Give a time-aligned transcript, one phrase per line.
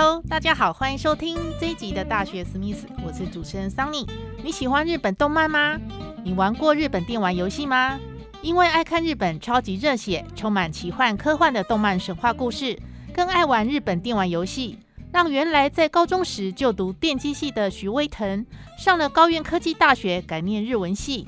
[0.00, 4.06] Hello，大家好，欢迎收听这一集的大学史密斯，我是主持人桑尼。
[4.44, 5.76] 你喜欢日本动漫吗？
[6.22, 7.98] 你玩过日本电玩游戏吗？
[8.40, 12.80] 因为爱看日本超级热血、充满奇幻科幻的动漫神话故事，
[13.12, 14.78] 更爱玩日本电玩游戏，
[15.12, 18.46] 让原来在高中时就读电机系的徐威腾
[18.78, 21.26] 上了高院科技大学改念日文系。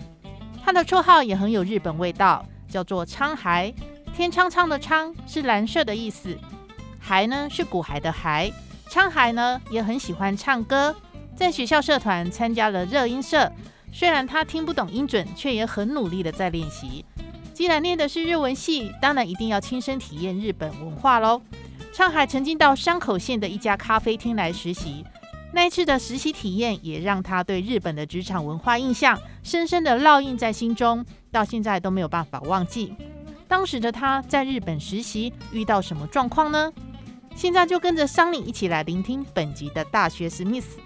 [0.64, 3.74] 他的绰号也很有日本味道，叫做昌海。
[4.14, 6.38] 天苍苍的苍是蓝色的意思。
[7.10, 8.48] 海呢是古海的海，
[8.88, 10.94] 昌海呢也很喜欢唱歌，
[11.34, 13.50] 在学校社团参加了热音社。
[13.92, 17.04] 虽然他听不懂音准，却也很努力的在练习。
[17.52, 21.42] 既然念的是日文系，当然一定要亲身体验日本文化喽。
[21.92, 25.04] 昌海曾经到山口县的一家咖啡厅来实习，
[25.52, 32.94] 那一次的实习体验也让他对日本的职场文化印象深深的烙印在心中，到现在都没有办法忘记。
[33.48, 36.72] 当时的他在日本实习遇到什么状况呢？
[37.34, 40.78] 现在就跟着桑尼一起来聆听本集的大学史密斯。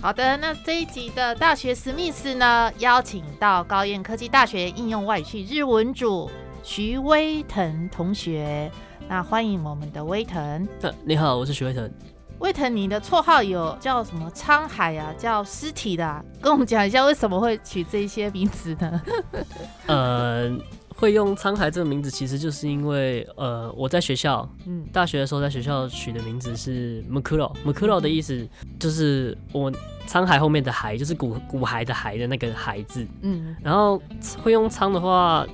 [0.00, 6.30] 好的，那这一集的大学史密斯呢，邀请到高燕科技大学应用外语系日文组
[6.62, 8.70] 徐威腾同学。
[9.08, 10.68] 那欢迎我们的威腾。
[11.04, 11.90] 你好，我是徐威腾。
[12.38, 16.24] 威腾，你的绰号有叫什么沧海啊，叫尸体的，啊？
[16.40, 19.02] 跟我们讲一下为什么会取这些名字呢？
[19.86, 20.56] 呃。
[20.98, 28.48] 会用沧海这个名字，其实就是因为，呃，我在学校，嗯，大学的时候在学校取的名字是 Mukuro，Mukuro 的意思
[28.78, 29.70] 就是我
[30.08, 34.00] 沧海后面的海，就是古古海的海的那个海字，嗯，然后
[34.42, 35.46] 会用苍的话，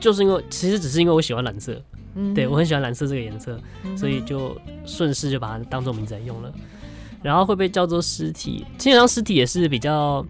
[0.00, 1.80] 就是因为其实只是因为我喜欢蓝色，
[2.14, 3.60] 嗯，对我很喜欢蓝色这个颜色，
[3.96, 6.52] 所以就顺势就把它当做名字来用了，
[7.22, 10.24] 然后会被叫做尸体，基本上尸体也是比较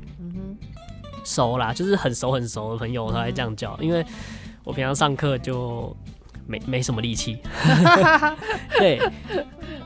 [1.25, 4.05] 熟啦，就是很熟很熟的朋友才会这样叫，因为。
[4.65, 5.97] 我平常上课就
[6.47, 7.39] 没没什么力气，
[8.79, 9.01] 对，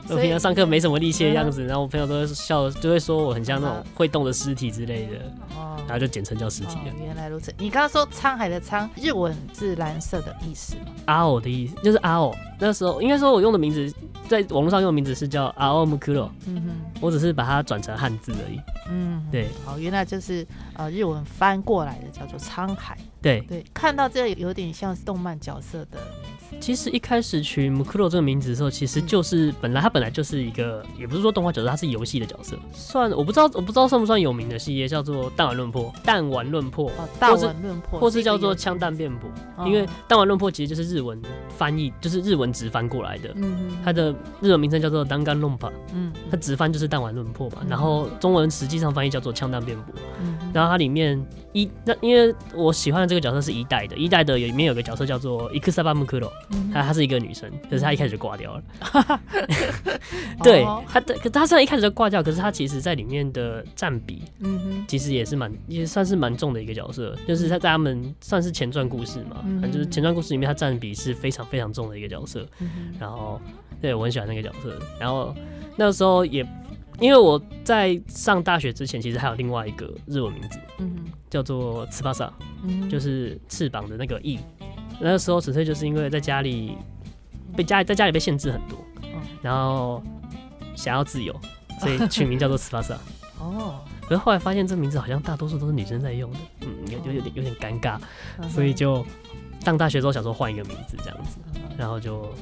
[0.09, 5.17] 我平常上课没什么力气的样子，然后我朋友都会笑，就会说我很像那种会动的尸体之类的，
[5.55, 6.93] 哦，然后就简称叫尸体了。
[7.03, 10.81] 原来如此，你刚刚说沧海的沧，日文是蓝色的意思吗？
[11.05, 13.91] 阿欧的意思就是阿欧，那时候应该说我用的名字，
[14.27, 18.59] 在网络上用的名字是叫阿欧姆库罗，嗯哼，我只是把它转成汉字而已，
[18.89, 22.97] 嗯，对，好，原来就是呃日文翻过来的叫做沧海。
[23.21, 25.97] 对对，看到这有点像是动漫角色的。
[26.63, 32.57] 其实一开始取 Mukuro 这个名字的时候，其实就是本来它本来就是一个，也不是说动画角色，它是游戏的角色。
[32.71, 35.93] 算我不知道，我不知道算不算有名的系列，叫做弹丸论破。
[36.05, 39.29] 弹丸论破，弹丸论破，或是叫做枪弹辩驳。
[39.65, 43.33] 因为弹丸论破其实就是日文翻译，就是日文直翻过来的。
[43.35, 45.69] 嗯它的日文名称叫做单干论破。
[45.93, 46.13] 嗯。
[46.31, 49.93] 它直翻就是弹丸论破嘛，然后中文实际上翻译叫做枪弹辩驳。
[50.21, 50.37] 嗯。
[50.53, 51.21] 然后它里面
[51.53, 56.31] 一那因为我喜欢的这个角色是一代的，一代的里面有个角色叫做伊克萨巴姆克罗，
[56.73, 59.19] 她她是一个女生，可是她一开始就挂掉了。
[60.43, 72.45] 对，她的可她虽然一开始就挂掉，可是她其实在里面的占比，嗯哼，其实也是蛮也算是蛮重的一个角色，就是她在他们算是前传故事嘛，嗯、就是前传故事里面她占比是非常非常重的一个角色。
[72.99, 73.39] 然后
[73.79, 75.35] 对我很喜欢那个角色，然后
[75.77, 76.43] 那时候也。
[77.03, 82.31] 因为我在上大学之前，其实还有另外一个日文名字，嗯，叫做“翅巴萨”，
[82.63, 84.39] 嗯，就是翅膀的那个翼。
[85.01, 86.77] 那个时候纯粹就是因为在家里
[87.57, 88.79] 被家里在家里被限制很多，
[89.41, 90.01] 然后
[90.77, 91.37] 想要自由，
[91.81, 92.97] 所以取名叫做“翅巴萨”。
[93.37, 97.99] 哦，可是后来发现这名字好像大多数都是女生在用的，嗯，有有点有点尴尬，
[98.47, 99.05] 所以就
[99.59, 101.37] 上大学之后想说换一个名字这样子，
[101.77, 102.33] 然后就。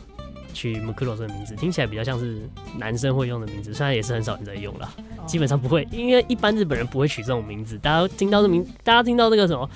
[0.53, 2.41] 取 Mukuro 这个名字听起来比较像是
[2.77, 4.89] 男生会用的名字，虽然也是很少人在用啦，
[5.25, 7.77] 基本上不会，因为一般日本人不会取这种名字。
[7.77, 9.69] 大家听到这名，大家听到这个什么？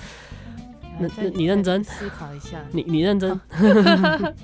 [1.34, 3.38] 你认真思考一下，你你认真。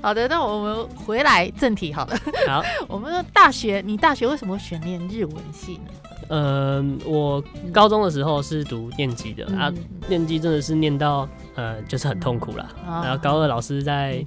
[0.00, 2.16] 好的，那我们回来正题好了。
[2.46, 5.90] 好， 我们大学，你大学为什么选念日文系呢？
[6.28, 7.42] 嗯，我
[7.72, 9.72] 高中的时候是读电机的啊，
[10.08, 12.68] 电机真的是念到呃，就是很痛苦啦。
[12.86, 14.24] 然后高二老师在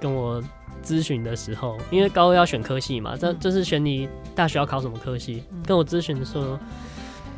[0.00, 0.42] 跟我
[0.84, 6.58] 咨询的时候，因为高二要选科系嘛，这这是选你大学要考什么科系，跟我咨询的时候，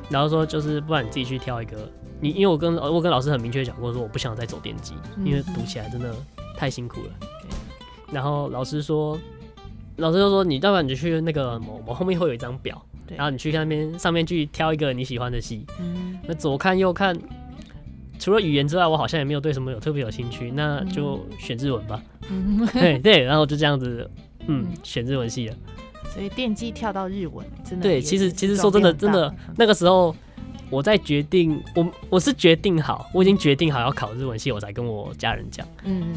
[0.09, 1.77] 然后说就是不然你自己去挑一个
[2.21, 4.95] 你因为我跟我跟老师很明确讲过，说我不想再走电机，
[5.25, 6.15] 因为读起来真的
[6.57, 7.11] 太辛苦了。
[8.11, 9.19] 然后老师说，
[9.97, 12.83] 老师就说，你要不然你就去那个某某后面会有一张表，
[13.17, 15.65] 然后你去那边上面去挑一个你喜欢的系，
[16.27, 17.17] 那左看右看，
[18.19, 22.03] 除了语言之外，我好像也没有对什么有特别有兴趣，那就选日文吧。
[22.73, 24.11] 对对，然后就这样子，
[24.47, 25.55] 嗯，选日文系了。
[26.13, 28.01] 所以电机跳到日文，真的对。
[28.01, 30.15] 其实其实说真的，真的那个时候。
[30.71, 35.67] 我在决定，我我是决定好，我已经决定好要考日文系，我才跟我家人讲。
[35.85, 36.15] 嗯，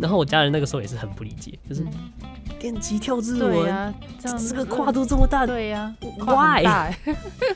[0.00, 1.84] 然后我家人那个时候也是很不理解，就是
[2.58, 6.92] 电击跳日文，这个跨度这么大，对呀，Why？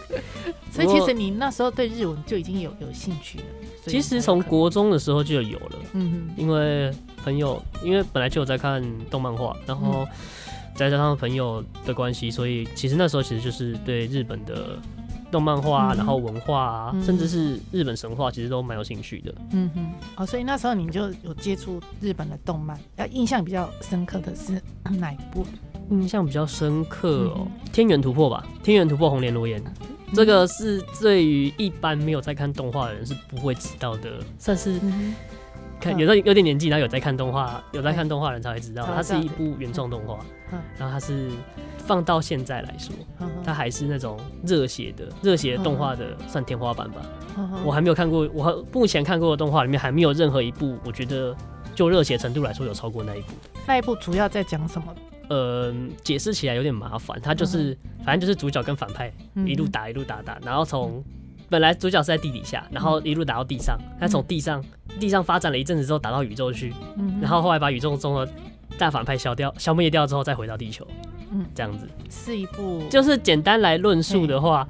[0.71, 3.45] 所以其实你那时候对日文就已经有有兴趣了。
[3.87, 6.93] 其实从国中的时候就有了，嗯，因为
[7.25, 10.07] 朋友，因为本来就有在看动漫画，然后
[10.75, 14.79] 再加上朋友的关系，所以其实那时候其实就是对日本的。
[15.31, 19.35] 动漫画，然后文化啊，甚至是日本神话，其实都蛮有兴趣的。
[19.53, 24.61] 嗯哼，哦，所以那时候你就有接触日本的动漫，要印象比较深刻的是
[24.99, 25.47] 哪一部？
[25.91, 29.62] 印象比较深刻哦，《天元突破》吧，《天元突破》红莲罗颜，
[30.15, 34.81] 这个是对于一般没有在看动画的人是不会知道的，算是。
[35.81, 40.19] 看有时候有点年纪，然后有在看动画，有在看动画人才会知道，它是一部原创动画。
[40.77, 41.31] 然后它是
[41.79, 42.94] 放到现在来说，
[43.44, 47.00] 它还是那种热血的热血动画的算天花板吧。
[47.65, 51.35] 我还没有看过，我目前看过的动画里面还没有任何一部，我觉得
[51.75, 53.32] 就热血程度来说有超过那一部。
[53.67, 54.94] 那一部主要在讲什么？
[55.29, 55.73] 呃，
[56.03, 57.19] 解释起来有点麻烦。
[57.23, 59.12] 它就是反正就是主角跟反派
[59.47, 61.03] 一路打一路打打，然后从。
[61.50, 64.64] 本来主角是在地底下，然后一路打到地上，他从地上
[65.00, 66.73] 地上发展了一阵子之后打到宇宙去，
[67.20, 68.32] 然后后来把宇宙中的
[68.79, 70.87] 大反派消掉、消灭掉之后再回到地球，
[71.32, 74.67] 嗯，这样子是一部，就是简单来论述的话，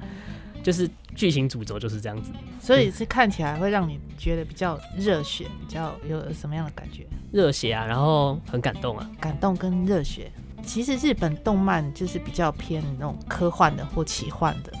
[0.63, 7.05] 就是剧情主轴就是这样子，所以是看起来会让你觉得比较热血，比较有什么样的感觉？
[7.31, 10.31] 热血啊，然后很感动啊，感动跟热血。
[10.63, 14.71] 其实日本动漫就是比较偏那种科幻的或奇幻的。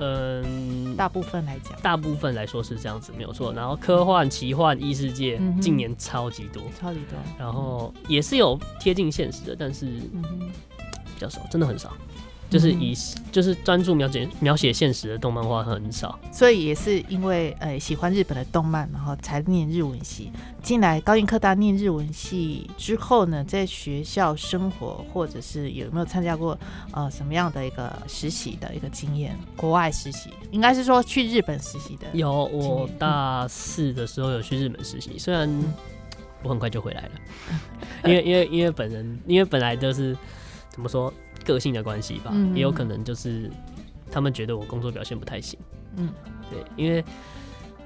[0.00, 3.52] 嗯，大部分来讲，大部分来说是这样子，没有错。
[3.52, 7.18] 然后科幻、奇幻、异世界，近年超级多，超级多。
[7.38, 11.92] 然后也是有贴近现实的，但是比较少，真的很少。
[12.50, 12.94] 就是以
[13.30, 20.32] 就是专注描写描写现实的动漫画很少，所以也是因为呃喜欢日本的动漫，然后才念日文系。
[20.60, 26.58] 进来高音科大念日文系之后呢，在学校生活或者是有没有参加过
[26.92, 29.38] 呃什么样的一个实习的一个经验？
[29.56, 32.06] 国外实习应该是说去日本实习的。
[32.14, 35.48] 有，我大四的时候有去日本实习，虽然
[36.42, 37.10] 我很快就回来了，
[38.06, 40.16] 因为因为因为本人因为本来就是
[40.68, 41.14] 怎么说？
[41.44, 43.50] 个性的关系吧，也有可能就是
[44.10, 45.58] 他们觉得我工作表现不太行。
[45.96, 46.08] 嗯，
[46.50, 47.04] 对，因为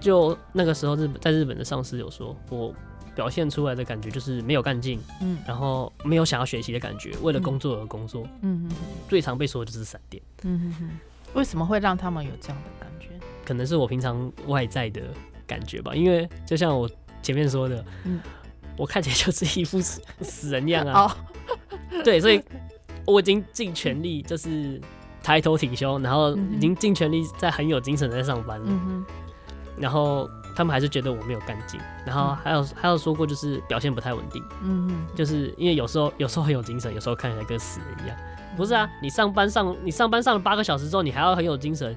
[0.00, 2.74] 就那个时候日本在日本的上司有说我
[3.14, 8.26] 表现出来的感觉就是没有干劲，嗯，然后没有想要学习的感觉，为了工作而工作。
[8.42, 8.76] 嗯嗯，
[9.08, 10.22] 最常被说的就是闪电。
[10.42, 10.90] 嗯哼哼，
[11.34, 13.08] 为什么会让他们有这样的感觉？
[13.44, 15.00] 可能是我平常外在的
[15.46, 16.90] 感觉吧，因为就像我
[17.22, 18.20] 前面说的，嗯，
[18.76, 21.16] 我看起来就是一副死人样啊。
[22.04, 22.42] 对，所以。
[23.06, 24.80] 我已经尽全力，就是
[25.22, 28.66] 抬头挺胸，然后已经尽全力在很有精神在上班了。
[29.76, 34.42] 然后他们还是觉得我没有干劲，然后还有还有说过就是表现不太稳定。
[34.62, 38.16] 嗯嗯就是因为有时候有时候很有精神，有时候看起来跟死人一样。
[38.56, 41.96] 不是啊，你上班上你上班上了八个小时之后，你还要很有精神，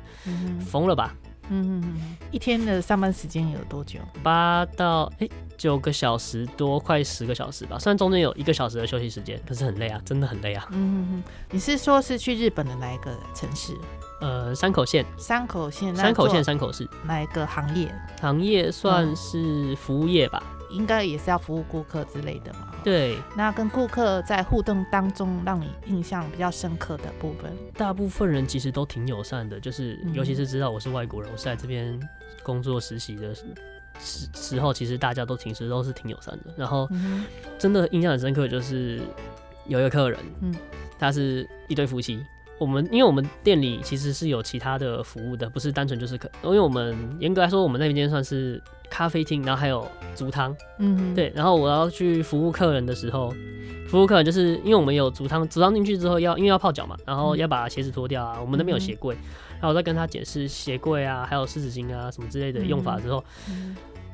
[0.65, 1.13] 疯了吧？
[1.49, 3.99] 嗯嗯，一天的上班时间有多久？
[4.23, 7.79] 八到哎九个小时多，快十个小时吧。
[7.79, 10.67] 虽然中间有一个小时的休息时间，可是很累啊，真的很累啊。
[10.71, 13.73] 嗯嗯，你是说是去日本的哪一个城市？
[14.21, 15.05] 呃，山口县。
[15.17, 15.95] 山口县。
[15.95, 16.87] 山口县山口市。
[17.03, 17.91] 哪一个行业？
[18.21, 20.41] 行业算是服务业吧。
[20.69, 22.73] 应该也是要服务顾客之类的嘛。
[22.83, 23.17] 对。
[23.35, 27.51] 那跟顾客在互动当中，让你印象比较深刻的部分？
[27.75, 31.97] 大部分人其实都挺友善的，就是尤其是知道我是外国人，我是在这边
[32.43, 33.33] 工作实习的
[33.99, 36.53] 时时候，其实大家都平时都是挺友善的。
[36.55, 36.89] 然后
[37.57, 39.01] 真的印象很深刻，就是
[39.67, 40.53] 有一个客人，嗯，
[40.97, 42.23] 他是一对夫妻。
[42.59, 48.61] 我们因为我们店里其实是有其他的服务的，不是单纯就是客，因为我们严格来说，我们那边算是。
[48.89, 49.85] 咖啡厅，然后还有
[50.15, 53.35] 足汤，嗯，对，然后我要去服务客人的时候，
[53.89, 59.13] 服务客人就是因为我们有足汤，足汤进去之后要因为要泡脚嘛，然后要把鞋子脱掉啊，我们那边有鞋柜，
[59.55, 63.21] 然后我再跟他解释鞋柜啊，还有湿纸巾啊什么之类的用法之后，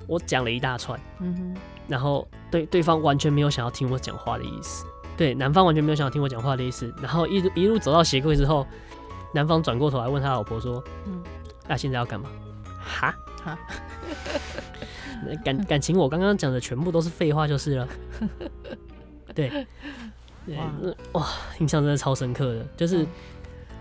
[0.08, 1.56] 我讲了一大串，嗯哼，
[1.88, 4.86] 然后对对方完全没有想要听我讲话的意思，
[5.18, 8.66] 对，男方完全没有想要听我讲话的意思，然后一路一路走到鞋柜之后，
[9.34, 11.22] 男方转过头来问他老婆说，嗯，
[11.68, 12.30] 那现在要干嘛？
[12.84, 13.16] 哈？
[15.44, 17.88] 感感情，我刚刚讲的全部都是废话，就是了。
[19.34, 19.66] 对，
[20.46, 20.58] 对，
[21.14, 21.28] 哇，
[21.60, 23.06] 印象真的超深刻的，就是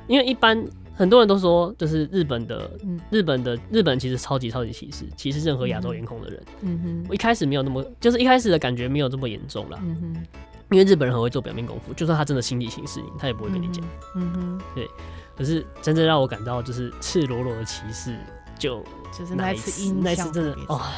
[0.06, 0.64] 因为一般
[0.94, 2.70] 很多人都说，就是日本的，
[3.11, 6.42] 日本的日本其实超级超级歧视，歧视任何亚洲脸孔的人。
[6.61, 9.78] 嗯哼，我一开始没有那么，就是一开始的感觉没有这么严重啦。
[9.82, 10.26] 嗯哼，
[10.70, 13.84] 因为日本人很会做表面功夫，就算他真的心里歧视你，他也不会跟你讲。
[14.16, 14.88] 嗯哼，对。
[15.34, 18.14] 可是真正让我感到就是赤裸裸的歧视，
[18.58, 18.84] 就
[19.18, 20.92] 就是那次印象真的哇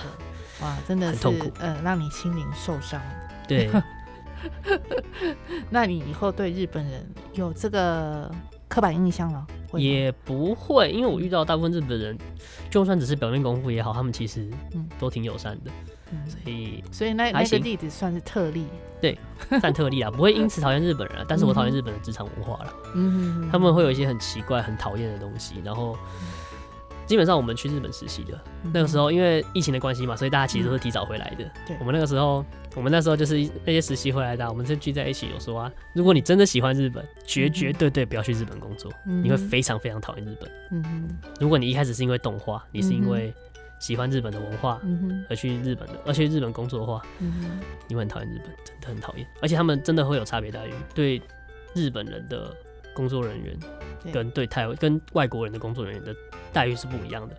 [0.60, 3.00] 哇，真的是痛苦，呃，让你心灵受伤。
[3.46, 3.70] 对。
[5.70, 8.30] 那你以后对日本人有这个
[8.68, 9.46] 刻板印象了？
[9.74, 12.16] 也不会，因为我遇到大部分日本人，
[12.70, 14.88] 就算只是表面功夫也好，他们其实嗯。
[15.00, 15.70] 都挺友善的，
[16.28, 18.66] 所以所以那那个例子算是特例，
[19.00, 19.18] 对，
[19.60, 25.96] 算特例啊， 不会因此讨厌日本人，但是我讨厌日本的职场文化了，嗯，他们会有一些很奇怪、很讨厌的东西，然后。
[27.06, 28.40] 基本上我们去日本实习的
[28.72, 31.44] 那个时候，因为疫情的关系嘛，所以大家其实都是提早回来的。
[31.66, 32.44] 对，我们那个时候，
[32.74, 40.84] 我们那时候就是那些实习回来的，我们是聚在一起有说啊，如果你真的喜欢日本，绝绝对对不要去日本工作，你会非常非常讨厌日本。
[41.40, 43.32] 如果你一开始是因为动画，你是因为
[43.78, 44.80] 喜欢日本的文化
[45.28, 47.02] 而去日本的，而去日本工作的话，
[47.86, 49.26] 你会很讨厌日本，真的很讨厌。
[49.42, 51.20] 而且他们真的会有差别待遇，对
[51.74, 52.56] 日本人的
[52.94, 53.54] 工作人员
[54.12, 56.14] 跟对台跟外国人的工作人员的。
[56.52, 57.34] 待遇是不一样的，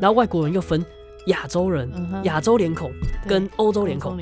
[0.00, 0.80] 然后外国人又分
[1.26, 1.90] 亚洲人、
[2.22, 2.92] 亚洲脸孔
[3.26, 4.16] 跟欧洲脸孔，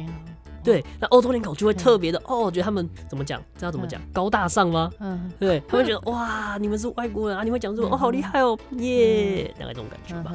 [0.64, 4.90] 对，那欧洲脸孔就会特别的哦，我觉得他们怎么讲，知道怎么讲，高大上吗？
[5.00, 10.32] 嗯，对，他们觉得 哇，你们是外国人啊，你会讲这种哦，好厉害哦，耶，大概这种感觉吧。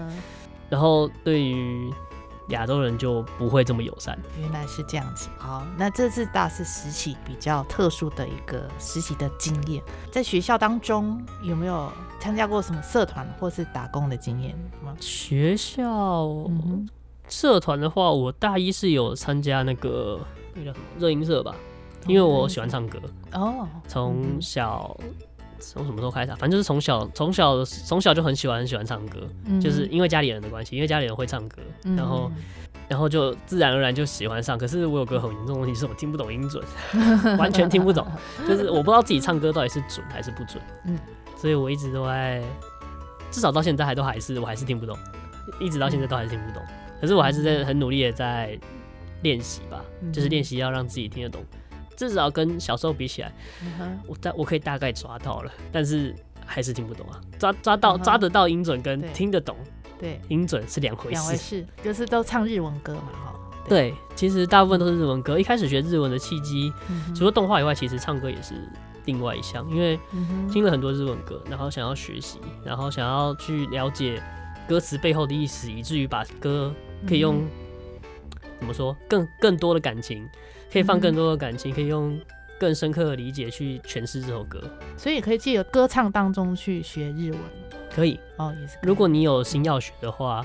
[0.70, 1.92] 然后对于。
[2.50, 5.30] 亚洲人就不会这么友善，原来是这样子。
[5.38, 9.82] 好，那这次大四实习比较特殊的一个实习的经验，
[10.12, 14.96] 在学校当中有没有参加过什么社团或是打工的经验吗？
[15.00, 16.30] 学校
[17.30, 20.20] 社团的话，我大一是有参加那个
[20.54, 21.56] 那叫什么热音社吧，
[22.08, 23.00] 因为我喜欢唱歌
[23.32, 24.96] 哦，从小。
[25.72, 26.32] 从什么时候开始？
[26.32, 29.20] 反正就是从小从小从小就很喜欢很喜欢唱歌，
[29.62, 31.62] 就是因为家里人的关系，因为家里人会唱歌，
[31.96, 32.32] 然后
[32.88, 34.58] 然后就自然而然就喜欢上。
[34.58, 36.64] 可是我有个很严重的问题，是我听不懂音准，
[37.38, 38.06] 完全听不懂，
[38.48, 40.62] 就是我不知道自己唱歌到底是准还是不准。
[40.86, 41.00] 嗯，
[41.38, 42.44] 所以我一直都在，
[43.32, 44.98] 至少到现在还都还是我还是听不懂，
[45.60, 46.62] 一直到现在都还是听不懂。
[47.00, 48.58] 可是我还是在很努力的在
[49.24, 51.44] 练习吧，就是练习要让自己听得懂。
[51.96, 53.34] 至少跟小时候比起来，
[54.08, 56.14] 我大我可以大概抓到了，但是
[56.46, 57.20] 还是听不懂啊。
[57.40, 59.56] 抓抓到抓得到音准跟听得懂，
[60.00, 61.12] 对音准是两回事。
[61.12, 63.40] 两回事，就是都唱日文歌嘛，哈。
[63.68, 65.40] 对，其实大部分都是日文歌。
[65.40, 66.72] 一开始学日文的契机，
[67.16, 68.56] 除了动画以外，其实唱歌也是
[69.06, 69.66] 另外一项。
[69.72, 69.98] 因为
[70.52, 74.22] 听了很多日文歌，然后想要学习，然后想要去了解
[74.68, 76.74] 歌词背后的意思，以至于把歌
[77.08, 77.42] 可以用
[78.60, 80.28] 怎么说更更多的感情。
[80.74, 82.20] 可以放更多的感情，可以用
[82.60, 84.60] 更深刻的理解去诠释这首歌，
[84.98, 87.40] 所以可以借由歌唱当中去学日文，
[87.94, 88.78] 可以哦，也是。
[88.82, 90.44] 如果你有心要学的话，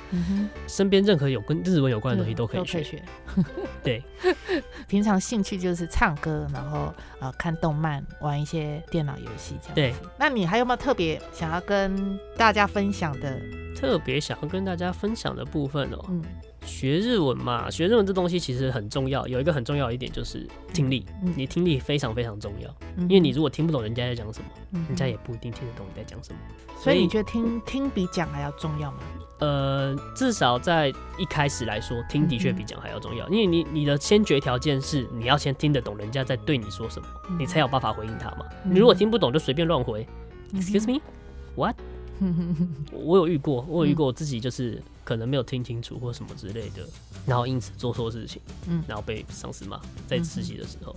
[0.67, 3.03] 身边任何有跟日文有关的东西都可以学。
[3.83, 4.03] 对，
[4.87, 9.75] 平常兴趣就是唱歌，然后呃看动漫，玩一些电脑游戏这样。
[9.75, 13.41] 对，那你还有没有特别想要跟大家分享的？
[13.75, 16.05] 特别想要跟大家分享的部分哦。
[16.11, 16.23] 嗯。
[16.69, 19.27] 学日文嘛，学日文这东西其实很重要。
[19.27, 22.73] 有一个很重要一点就是听力，你听力非常非常重要。
[23.05, 26.39] 因为你如果听不懂人家在讲什么，人家也不一定听得懂你在讲什么。
[26.79, 28.99] 所以你觉得听听比讲还要重要吗？
[29.41, 33.29] 呃，至少在一开始来说，听的确比讲还要重要。
[33.29, 37.09] 因为你你的先决条件是你要先听得懂人家在对你说什么，
[37.39, 38.45] 你才有办法回应他嘛。
[38.65, 40.07] 你如果听不懂就随便乱回
[40.55, 41.77] ，Excuse me，What？
[42.91, 46.87] 我有遇过，我有遇过我自己就是可能没有听清楚或什么之类的，
[47.25, 50.95] 然后因此做错事情，嗯，然后被上司骂，在实习的时候，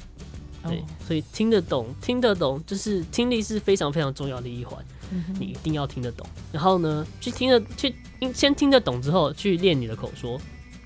[0.68, 6.28] 对，所以听得懂，听得懂，就是听力是非常非常重要的一环，嗯你一定要听得懂。
[6.52, 7.96] 然后呢，去听得去
[8.34, 10.38] 先听得懂之后，去练你的口说，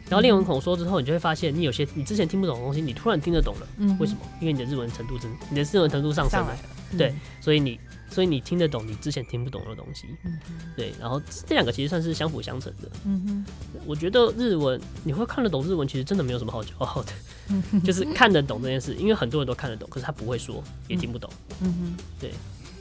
[0.08, 3.67] 然后练完口说之后，你就会发现你有些你之前听不懂的东西，你突然听得懂了。
[3.77, 4.20] 嗯，为什么？
[4.39, 6.55] 因为你的日文程度真，你的日文程度上升了，
[6.96, 7.79] 对，所以你。
[8.09, 10.07] 所以你听得懂你之前听不懂的东西，
[10.75, 12.89] 对，然后这两个其实算是相辅相成的。
[13.05, 17.12] 嗯哼，我觉得日文你会看得懂日文，其实真的没有什么好骄傲的，
[17.50, 21.29] 嗯 就是看得懂这件事，因为很多人都看得懂，可是他不会说，也听不懂。
[21.62, 22.31] 嗯哼，对，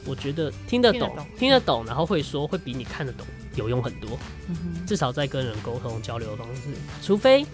[0.04, 3.26] 我觉得听得懂，听得懂，然后会说，会比你看得懂
[3.56, 4.10] 有用很多。
[4.48, 6.62] 嗯哼，至少在跟人沟通交流的方式，
[7.02, 7.44] 除非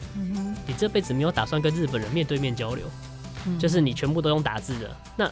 [0.67, 2.85] 你这辈子没有打算跟日本人面对面交流，
[3.59, 5.31] 就是你全部都用打字的，那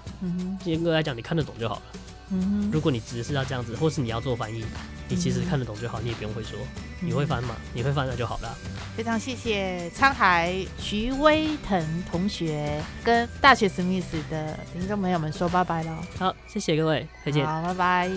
[0.64, 1.82] 严格来讲，你看得懂就好了。
[2.30, 4.64] 嗯，如果你只是要这样子，或是你要做翻译，
[5.08, 6.58] 你其实看得懂就好，你也不用会说，
[7.00, 7.54] 你会翻嘛？
[7.72, 8.54] 你会翻那就好了。
[8.96, 15.92] 非常谢谢沧海徐威腾同学跟大学史密斯的听众朋友们说拜拜喽。
[16.18, 17.46] 好，谢谢各位，再见。
[17.46, 18.10] 好，拜拜。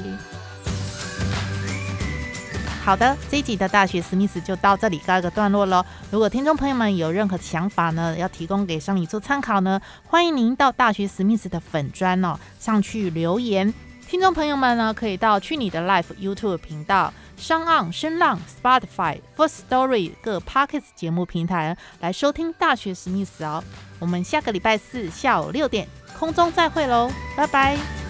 [2.83, 5.85] 好的，这一集的大学史密斯就到这里告一个段落喽。
[6.09, 13.71] 如果听众朋友们有任何想法呢，要提供给上你做参考呢，欢迎您到大学史密斯的粉砖哦上去留言。
[14.11, 23.63] 听众朋友们呢，可以到去你的 Life YouTube 频道、商岸声浪、Spotify、First Story 各 Pockets 节目平台来收听大学史密斯哦。
[23.99, 25.87] 我们下个礼拜四下午六点
[26.19, 28.00] 空中再会喽，拜拜。